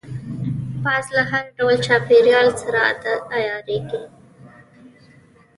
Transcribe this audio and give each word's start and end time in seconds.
باز 0.85 1.05
له 1.15 1.23
هر 1.31 1.45
ډول 1.57 1.75
چاپېریال 1.85 2.49
سره 2.61 2.81
عیارېږي 3.35 4.03